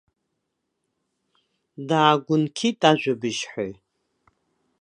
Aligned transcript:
Даагәынқьит 1.87 2.79
ажәабжьҳәаҩ. 2.89 3.71